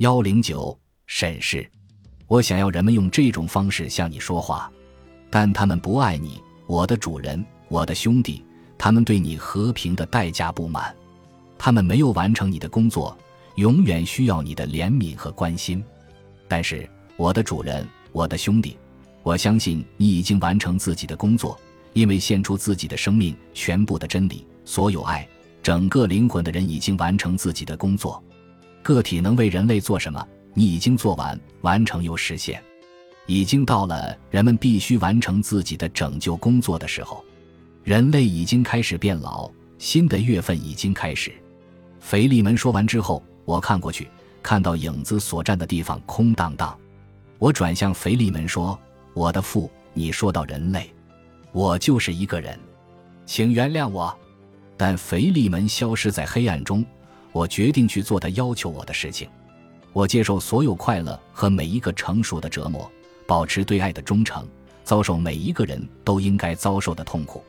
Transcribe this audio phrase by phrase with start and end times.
[0.00, 0.74] 幺零九
[1.04, 1.70] 审视，
[2.26, 4.72] 我想要人们用这种方式向你说话，
[5.28, 8.42] 但他们不爱你，我的主人，我的兄弟，
[8.78, 10.96] 他们对你和平的代价不满，
[11.58, 13.14] 他们没有完成你的工作，
[13.56, 15.84] 永远需要你的怜悯和关心。
[16.48, 16.88] 但是，
[17.18, 18.78] 我的主人，我的兄弟，
[19.22, 21.60] 我相信你已经完成自己的工作，
[21.92, 25.28] 因为献出自己的生命，全部的真理，所有爱，
[25.62, 28.24] 整个灵魂的人已经完成自己的工作。
[28.82, 30.26] 个体能为人类做什么？
[30.54, 32.62] 你已经做完，完成又实现，
[33.26, 37.24] 已经到了人们必须完成自己的拯救工作的时候。
[37.84, 41.32] 人类已经开始变老，新的月份已经开始。
[42.00, 44.08] 腓力门说完之后，我看过去，
[44.42, 46.76] 看到影子所站的地方空荡荡。
[47.38, 48.78] 我转向腓力门说
[49.14, 50.92] ：“我的父，你说到人类，
[51.52, 52.58] 我就是一个人，
[53.24, 54.14] 请原谅我。”
[54.76, 56.84] 但腓力门消失在黑暗中。
[57.32, 59.28] 我决定去做他要求我的事情。
[59.92, 62.90] 我接受所有快乐和每一个成熟的折磨，
[63.26, 64.46] 保持对爱的忠诚，
[64.84, 67.42] 遭受每一个人都应该遭受的痛苦。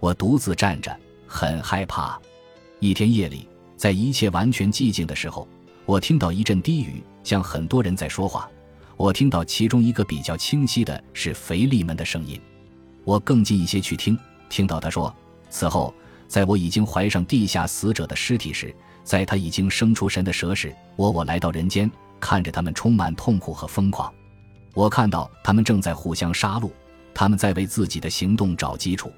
[0.00, 0.94] 我独自站着，
[1.26, 2.20] 很害怕。
[2.80, 5.46] 一天夜里，在一切完全寂静的时候，
[5.84, 8.50] 我听到一阵低语，像很多人在说话。
[8.96, 12.40] 我听到其中一个比较清晰的是肥力们的声音。
[13.04, 14.18] 我更近一些去听，
[14.48, 15.14] 听到他说
[15.48, 15.94] ：“此后，
[16.26, 18.74] 在我已经怀上地下死者的尸体时。”
[19.06, 24.12] 在他已经生出神的蛇时，我我来到人间，看着他们充满痛苦和疯狂。
[24.74, 26.68] 我看到他们正在互相杀戮，
[27.14, 29.12] 他们在为自己的行动找基础。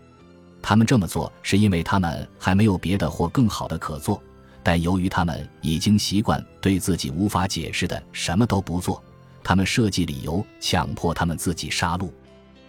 [0.61, 4.23] 他们这么做是因为他们还没有别的或更好的可做，
[4.63, 9.03] 但由于他们已经习惯对自己无法解释的什么都不做，
[9.43, 12.11] 他们设计理由强迫他们自己杀戮。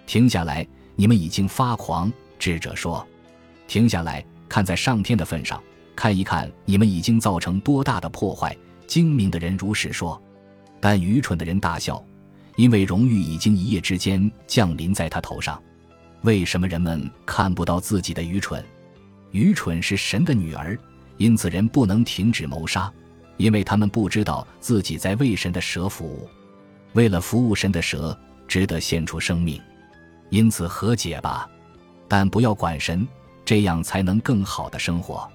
[0.07, 2.09] 停下来，你们已经发狂，
[2.39, 3.05] 智者说。
[3.67, 5.61] 停下来，看在上天的份上。
[5.99, 8.55] 看一看你们已经造成多大的破坏！
[8.87, 10.19] 精明的人如是说，
[10.79, 12.01] 但愚蠢的人大笑，
[12.55, 15.61] 因为荣誉已经一夜之间降临在他头上。
[16.21, 18.63] 为什么人们看不到自己的愚蠢？
[19.31, 20.79] 愚蠢是神的女儿，
[21.17, 22.89] 因此人不能停止谋杀，
[23.35, 26.29] 因为他们不知道自己在为神的蛇服务。
[26.93, 28.17] 为了服务神的蛇，
[28.47, 29.61] 值得献出生命，
[30.29, 31.49] 因此和解吧，
[32.07, 33.05] 但不要管神，
[33.43, 35.29] 这样才能更好的生活。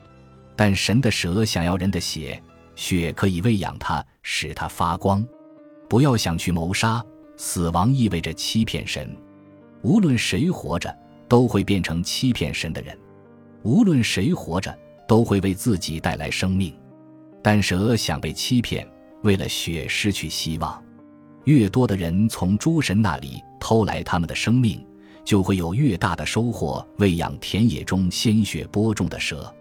[0.57, 2.41] 但神的蛇想要人的血，
[2.77, 5.27] 血可以喂养它，使它发光。
[5.89, 7.05] 不要想去谋杀，
[7.37, 9.17] 死亡意味着欺骗神。
[9.83, 10.97] 无论谁活着，
[11.29, 12.97] 都会变成欺骗神的人；
[13.63, 14.77] 无论谁活着，
[15.07, 16.75] 都会为自己带来生命。
[17.43, 18.89] 但蛇想被欺骗，
[19.23, 20.83] 为了血失去希望。
[21.45, 24.83] 越多的人从诸神那里偷来他们的生命，
[25.25, 29.55] 就会有越大的收获，喂养田野中鲜血播种的蛇。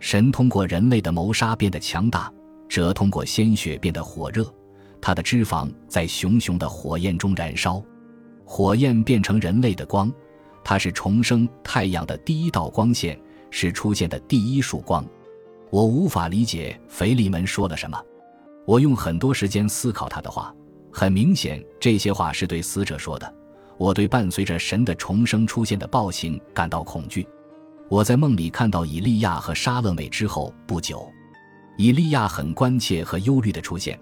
[0.00, 2.32] 神通过人类的谋杀变得强大，
[2.68, 4.44] 蛇通过鲜血变得火热，
[5.00, 7.82] 它的脂肪在熊熊的火焰中燃烧，
[8.44, 10.10] 火焰变成人类的光，
[10.64, 15.04] 它是重生太阳的第一道光线，是出现的第一束光。
[15.70, 18.02] 我无法理解腓利门说了什么，
[18.66, 20.52] 我用很多时间思考他的话，
[20.90, 23.34] 很明显这些话是对死者说的。
[23.76, 27.26] 我对伴随着神的重生出现的暴行感到恐惧。
[27.90, 31.10] 我在梦里看到以利亚和沙勒美之后不久，
[31.76, 33.98] 以利亚很关切和忧虑的出现，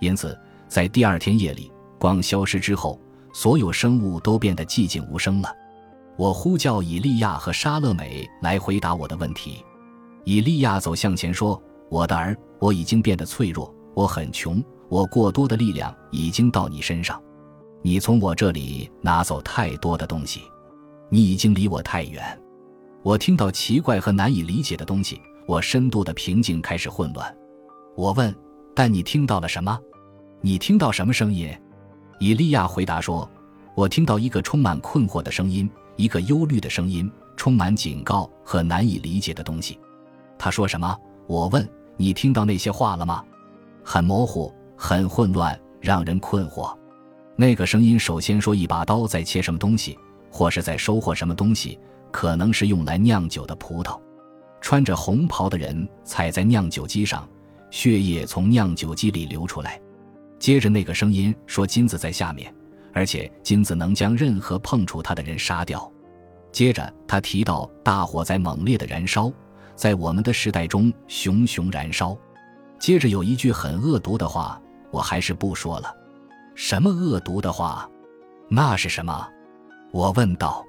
[0.00, 2.98] 因此在第二天夜里，光消失之后，
[3.34, 5.54] 所有生物都变得寂静无声了。
[6.16, 9.62] 我呼叫以利亚和沙勒美来回答我的问题。
[10.24, 17.22] 以利亚走向前说：“我的儿，我已经变得脆弱，我很穷，我过多的力量已经到你身上，
[17.82, 20.40] 你从我这里拿走太多的东西，
[21.10, 22.24] 你已经离我太远。”
[23.08, 27.34] 我听到奇怪和难以理解的东西，我深度的平静开始混乱。
[27.96, 28.36] 我问
[28.76, 29.80] ：“但你听到了什么？
[30.42, 31.50] 你听到什么声音？”
[32.20, 33.26] 以利亚回答说
[33.74, 39.80] ：“我听到一个充满困惑的声音，一个忧虑的声音，充满警告和难以理解的东西。”
[40.38, 40.94] 他说什么？
[41.26, 41.66] 我问
[41.96, 43.24] ：“你听到那些话了吗？”
[43.82, 46.76] 很模糊，很混乱，让人困惑。
[47.36, 49.98] 那个声音首先说：“一把刀在切什么东西，
[50.30, 51.78] 或是在收获什么东西。”
[52.10, 54.00] 可能是用来酿酒的葡萄，
[54.60, 57.28] 穿着红袍的人踩在酿酒机上，
[57.70, 59.80] 血液从酿酒机里流出来。
[60.38, 62.54] 接着那个声音说：“金子在下面，
[62.92, 65.90] 而且金子能将任何碰触它的人杀掉。”
[66.50, 69.30] 接着他提到大火在猛烈的燃烧，
[69.74, 72.16] 在我们的时代中熊熊燃烧。
[72.78, 74.60] 接着有一句很恶毒的话，
[74.90, 75.94] 我还是不说了。
[76.54, 77.88] 什么恶毒的话？
[78.48, 79.28] 那是什么？
[79.92, 80.64] 我问道。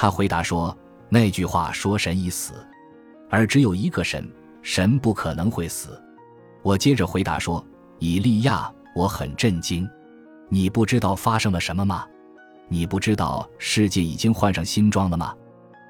[0.00, 0.78] 他回答说
[1.10, 2.64] ：“那句话说神已死，
[3.28, 6.00] 而只有一个神，神不可能会死。”
[6.62, 7.66] 我接着回答说
[7.98, 9.90] ：“以利亚，我很震惊。
[10.48, 12.06] 你不知道发生了什么吗？
[12.68, 15.34] 你不知道世界已经换上新装了吗？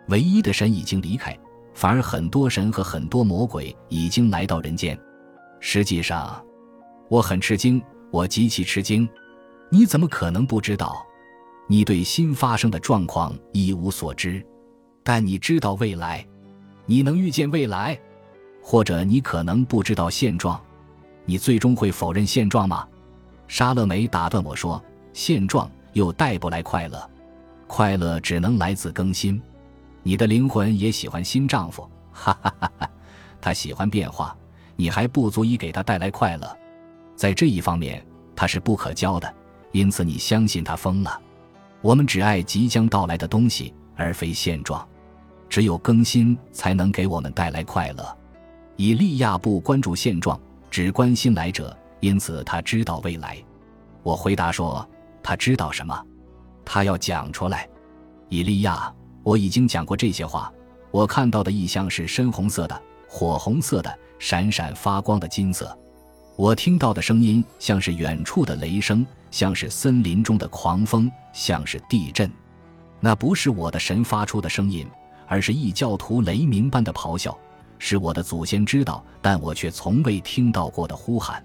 [0.06, 1.38] 唯一的神已经离开，
[1.74, 4.98] 反而很多神和很多魔鬼已经来到人间。
[5.60, 6.42] 实际上，
[7.10, 9.06] 我很吃惊，我极其吃惊。
[9.68, 11.04] 你怎么可能不知道？
[11.70, 14.44] 你对新发生的状况一无所知，
[15.04, 16.26] 但你知道未来。
[16.86, 17.98] 你能预见未来，
[18.62, 20.58] 或者你可能不知道现状。
[21.26, 22.88] 你最终会否认现状吗？
[23.46, 24.82] 沙乐美打断我说
[25.12, 27.10] ：“现状又带不来快乐，
[27.66, 29.38] 快乐只能来自更新。
[30.02, 32.90] 你的灵魂也喜欢新丈夫，哈哈哈哈！
[33.42, 34.34] 他喜欢变化，
[34.74, 36.56] 你还不足以给他带来快乐。
[37.14, 38.02] 在这一方面，
[38.34, 39.34] 他是不可教的，
[39.72, 41.20] 因此你相信他疯了。
[41.80, 44.86] 我们只爱即将到来的东西，而非现状。
[45.48, 48.18] 只有更新才能给我们带来快乐。
[48.76, 50.38] 以利亚不关注现状。”
[50.70, 53.42] 只关心来者，因此他知道未来。
[54.02, 54.86] 我回答说
[55.22, 55.98] ：“他知道什么？
[56.62, 57.66] 他要讲出来。”
[58.28, 60.52] 以利亚，我已经讲过这些话。
[60.90, 65.76] 我看到的异象是深红色的、火红色的、闪闪发光的金色。
[66.38, 72.30] 我听到的声音像是远处的雷声，像是森林中的狂风，像是地震。
[73.00, 74.86] 那不是我的神发出的声音，
[75.26, 77.36] 而是异教徒雷鸣般的咆哮。
[77.80, 81.44] 是我的祖先知道，但我却从未听到过的呼喊。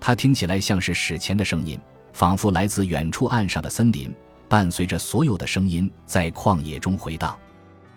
[0.00, 1.78] 它听起来像是史前的声音，
[2.14, 4.10] 仿佛来自远处岸上的森林，
[4.48, 7.38] 伴随着所有的声音在旷野中回荡。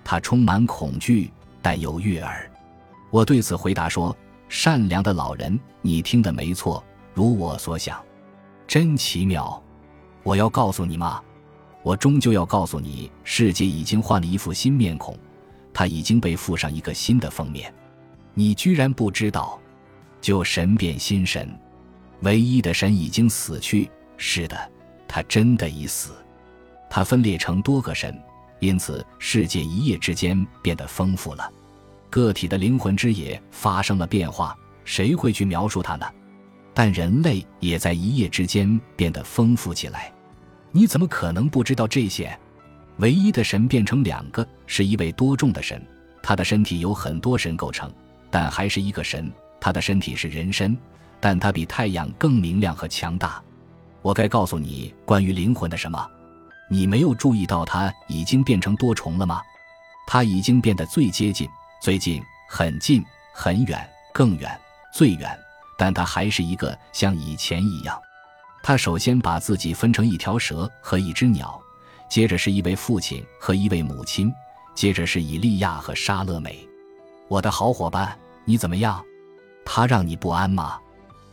[0.03, 2.51] 它充满恐惧，但又悦耳。
[3.09, 4.13] 我对此回答说
[4.47, 6.83] ：“善良的老人，你听的没错，
[7.13, 8.03] 如我所想，
[8.67, 9.61] 真奇妙。
[10.23, 11.21] 我要告诉你吗？
[11.83, 15.17] 我终究要告诉你，世界已经换了一副新面孔。”
[15.71, 17.73] 他已经被附上一个新的封面，
[18.33, 19.59] 你居然不知道？
[20.21, 21.53] 就神变新神，
[22.21, 23.91] 唯一的神已经死去。
[24.15, 24.57] 是的，
[25.05, 26.13] 他真的已死。
[26.89, 28.17] 他分裂成多个神，
[28.61, 31.51] 因此世界一夜之间变得丰富了。
[32.09, 36.05] 个体的灵魂之野发生了变化，谁会去描述它呢？
[36.73, 40.11] 但人类也在一夜之间变得丰富起来。
[40.71, 42.37] 你怎么可能不知道这些？
[42.97, 45.81] 唯一的神变成两个，是一位多重的神。
[46.21, 47.91] 他的身体由很多神构成，
[48.29, 49.31] 但还是一个神。
[49.59, 50.77] 他的身体是人身，
[51.19, 53.41] 但他比太阳更明亮和强大。
[54.01, 56.09] 我该告诉你关于灵魂的什么？
[56.69, 59.41] 你没有注意到他已经变成多重了吗？
[60.07, 61.47] 他已经变得最接近、
[61.81, 64.59] 最近、很近、很远、更远、
[64.93, 65.37] 最远，
[65.77, 67.99] 但他还是一个像以前一样。
[68.63, 71.61] 他首先把自己分成一条蛇和一只鸟。
[72.07, 74.31] 接着是一位父亲和一位母亲，
[74.75, 76.67] 接着是以利亚和沙勒美。
[77.27, 79.03] 我的好伙伴，你怎么样？
[79.65, 80.79] 他让你不安吗？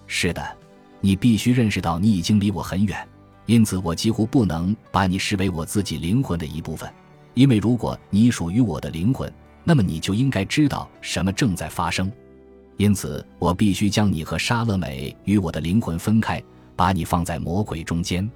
[0.07, 0.57] 是的，
[1.01, 3.07] 你必须认识到你已经离我很远，
[3.45, 6.93] 因此我几乎不能把你视为我自己灵魂的一部分。
[7.35, 9.33] 因为如果你属于我的灵魂，
[9.65, 12.11] 那么你就应该知道什么正在发生。
[12.77, 16.43] 因此，我必须将你和沙勒美与我的灵魂分开，
[16.75, 18.29] 把你放在魔鬼中间。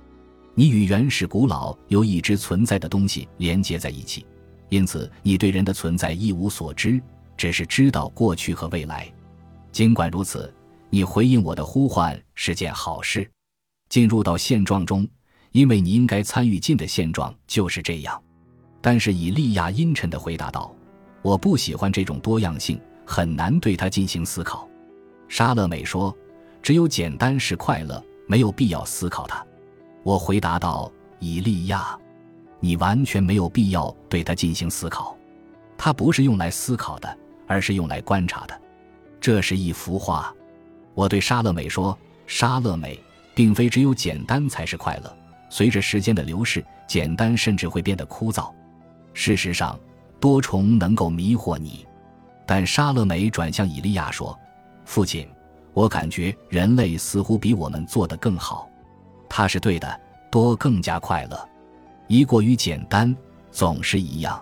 [0.54, 4.24] 你与原始、古老又一直存在的东西连接在一起，
[4.68, 7.00] 因此你对人的存在一无所知，
[7.36, 9.10] 只是知道过去和未来。
[9.72, 10.52] 尽管如此，
[10.88, 13.28] 你回应我的呼唤是件好事。
[13.88, 15.06] 进入到现状中，
[15.52, 18.22] 因为你应该参与进的现状就是这样。
[18.80, 20.74] 但是以利亚阴沉地回答道
[21.26, 24.68] ：“我不喜欢这种多样性，很难对它进行思考。”
[25.26, 26.16] 沙乐美说
[26.62, 29.44] ：“只有简单是快乐，没有必要思考它。”
[30.04, 31.98] 我回答道：“以利亚，
[32.60, 35.16] 你完全没有必要对它进行思考，
[35.76, 37.18] 它不是用来思考的，
[37.48, 38.56] 而是用来观察的。
[39.20, 40.32] 这是一幅画。”
[40.94, 42.96] 我对沙乐美说：“沙乐美，
[43.34, 45.12] 并非只有简单才是快乐。
[45.50, 48.48] 随着时间的流逝，简单甚至会变得枯燥。
[49.12, 49.76] 事实上，
[50.20, 51.86] 多重能够迷惑你。”
[52.46, 54.38] 但沙乐美转向以利亚说
[54.84, 55.28] ：“父亲，
[55.72, 58.68] 我感觉人类似乎比我们做得更好。”
[59.28, 61.48] 他是对的，多更加快乐。
[62.06, 63.14] 一过于简单，
[63.50, 64.40] 总是一样。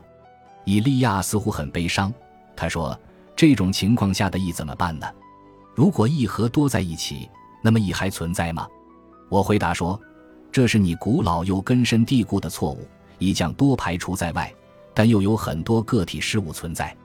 [0.65, 2.13] 以利亚似乎很悲伤。
[2.55, 2.99] 他说
[3.35, 5.07] ：“这种情况下的义怎么办呢？
[5.75, 7.29] 如果义和多在一起，
[7.63, 8.69] 那么义还存在吗？”
[9.31, 9.99] 我回答说
[10.53, 12.87] ：“这是你古老又根深蒂固的错误。
[13.19, 14.53] 一将多排除在外，
[14.95, 16.97] 但又有很多个体事物存在。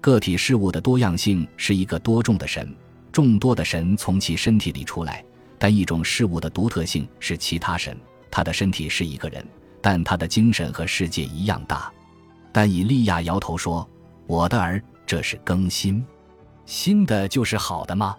[0.00, 2.74] 个体事物的多样性是一个多重的神，
[3.10, 5.24] 众多的神从其身体里出来。”
[5.62, 7.94] 但一种事物的独特性是其他神，
[8.30, 9.46] 他的身体是一个人，
[9.82, 11.92] 但他的精神和世界一样大。
[12.50, 13.86] 但以利亚摇头说
[14.26, 16.02] ：“我的儿，这是更新，
[16.64, 18.16] 新的就是好的吗？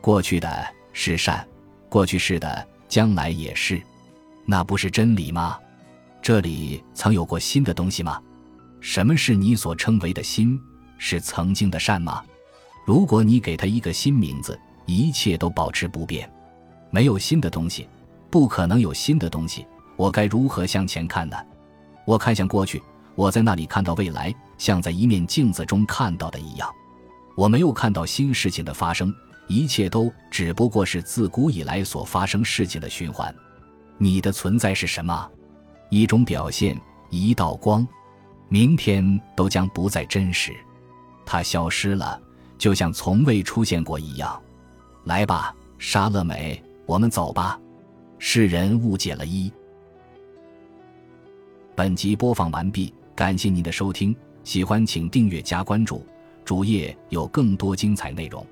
[0.00, 1.46] 过去的是善，
[1.88, 3.80] 过去是的，将来也是，
[4.44, 5.56] 那不是真理吗？
[6.20, 8.20] 这里曾有过新的东西吗？
[8.82, 10.60] 什么是你所称为的心？
[10.98, 12.20] 是曾经的善吗？
[12.84, 16.28] 如果你给它一个新名字，一切都保持不变，
[16.90, 17.88] 没有新的东西，
[18.28, 19.64] 不可能有新的东西。
[19.96, 21.36] 我该如何向前看呢？
[22.04, 22.82] 我看向过去，
[23.14, 26.68] 我在那里看到未来，像在一面镜子中看到的一样。
[27.36, 29.14] 我没有看到新事情的发生，
[29.46, 33.32] 一切都只不过是自古以来所发生事情的循环。
[33.96, 35.30] 你的存在是什么？
[35.88, 36.76] 一种表现，
[37.10, 37.86] 一道光。
[38.52, 40.52] 明天都将不再真实，
[41.24, 42.20] 它消失了，
[42.58, 44.38] 就像从未出现过一样。
[45.04, 47.58] 来吧，莎乐美，我们走吧。
[48.18, 49.50] 世人误解了一。
[51.74, 56.04] 本集播放完毕，感谢您的收听，喜欢请订阅加关注，
[56.44, 58.46] 主页有更多精彩内容。